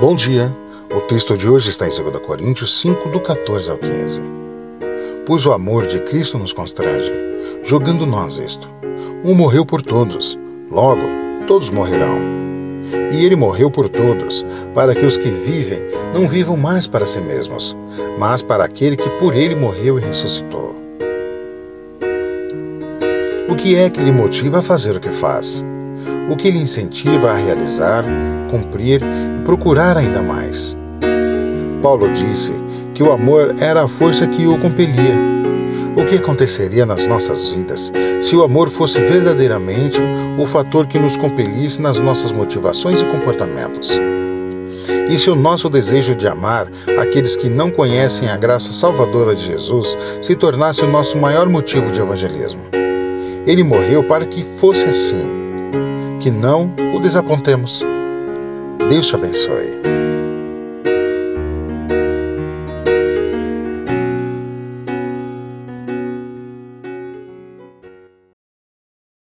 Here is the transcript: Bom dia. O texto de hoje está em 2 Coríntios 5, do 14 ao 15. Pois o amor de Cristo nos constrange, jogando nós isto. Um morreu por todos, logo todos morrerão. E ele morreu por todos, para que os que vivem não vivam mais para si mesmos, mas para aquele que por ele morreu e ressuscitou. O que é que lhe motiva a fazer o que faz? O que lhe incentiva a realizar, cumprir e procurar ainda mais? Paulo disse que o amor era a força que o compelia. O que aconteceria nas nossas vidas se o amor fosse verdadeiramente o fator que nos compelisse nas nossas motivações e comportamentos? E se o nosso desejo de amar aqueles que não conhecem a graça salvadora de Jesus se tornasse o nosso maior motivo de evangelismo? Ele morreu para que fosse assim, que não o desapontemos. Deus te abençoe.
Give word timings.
Bom 0.00 0.14
dia. 0.14 0.50
O 0.96 1.02
texto 1.02 1.36
de 1.36 1.46
hoje 1.46 1.68
está 1.68 1.86
em 1.86 1.90
2 1.90 2.24
Coríntios 2.24 2.80
5, 2.80 3.10
do 3.10 3.20
14 3.20 3.70
ao 3.70 3.76
15. 3.76 4.22
Pois 5.26 5.44
o 5.44 5.52
amor 5.52 5.86
de 5.86 6.00
Cristo 6.00 6.38
nos 6.38 6.54
constrange, 6.54 7.12
jogando 7.62 8.06
nós 8.06 8.38
isto. 8.38 8.66
Um 9.22 9.34
morreu 9.34 9.66
por 9.66 9.82
todos, 9.82 10.38
logo 10.70 11.02
todos 11.46 11.68
morrerão. 11.68 12.18
E 13.12 13.22
ele 13.22 13.36
morreu 13.36 13.70
por 13.70 13.90
todos, 13.90 14.42
para 14.74 14.94
que 14.94 15.04
os 15.04 15.18
que 15.18 15.28
vivem 15.28 15.80
não 16.14 16.26
vivam 16.26 16.56
mais 16.56 16.86
para 16.86 17.04
si 17.04 17.20
mesmos, 17.20 17.76
mas 18.18 18.40
para 18.40 18.64
aquele 18.64 18.96
que 18.96 19.10
por 19.18 19.36
ele 19.36 19.54
morreu 19.54 19.98
e 19.98 20.02
ressuscitou. 20.02 20.74
O 23.50 23.54
que 23.54 23.76
é 23.76 23.90
que 23.90 24.00
lhe 24.00 24.12
motiva 24.12 24.60
a 24.60 24.62
fazer 24.62 24.96
o 24.96 25.00
que 25.00 25.10
faz? 25.10 25.62
O 26.30 26.36
que 26.36 26.50
lhe 26.50 26.58
incentiva 26.58 27.30
a 27.32 27.36
realizar, 27.36 28.04
cumprir 28.50 29.02
e 29.02 29.40
procurar 29.44 29.96
ainda 29.96 30.22
mais? 30.22 30.78
Paulo 31.82 32.08
disse 32.12 32.52
que 32.94 33.02
o 33.02 33.12
amor 33.12 33.54
era 33.60 33.84
a 33.84 33.88
força 33.88 34.26
que 34.26 34.46
o 34.46 34.58
compelia. 34.58 35.14
O 35.96 36.04
que 36.04 36.16
aconteceria 36.16 36.86
nas 36.86 37.06
nossas 37.06 37.48
vidas 37.48 37.92
se 38.20 38.36
o 38.36 38.42
amor 38.42 38.70
fosse 38.70 39.00
verdadeiramente 39.00 39.98
o 40.38 40.46
fator 40.46 40.86
que 40.86 40.98
nos 40.98 41.16
compelisse 41.16 41.82
nas 41.82 41.98
nossas 41.98 42.30
motivações 42.30 43.00
e 43.00 43.04
comportamentos? 43.06 43.90
E 45.10 45.18
se 45.18 45.28
o 45.28 45.34
nosso 45.34 45.68
desejo 45.68 46.14
de 46.14 46.28
amar 46.28 46.70
aqueles 47.00 47.36
que 47.36 47.48
não 47.48 47.70
conhecem 47.70 48.28
a 48.28 48.36
graça 48.36 48.72
salvadora 48.72 49.34
de 49.34 49.44
Jesus 49.44 49.98
se 50.22 50.36
tornasse 50.36 50.84
o 50.84 50.90
nosso 50.90 51.18
maior 51.18 51.48
motivo 51.48 51.90
de 51.90 52.00
evangelismo? 52.00 52.62
Ele 53.44 53.64
morreu 53.64 54.04
para 54.04 54.24
que 54.24 54.44
fosse 54.44 54.86
assim, 54.86 55.39
que 56.20 56.30
não 56.30 56.70
o 56.94 57.00
desapontemos. 57.00 57.82
Deus 58.90 59.08
te 59.08 59.14
abençoe. 59.14 59.80